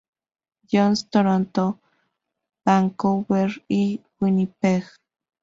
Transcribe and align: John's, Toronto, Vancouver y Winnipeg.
John's, 0.65 1.03
Toronto, 1.11 1.79
Vancouver 2.65 3.51
y 3.67 4.01
Winnipeg. 4.19 4.83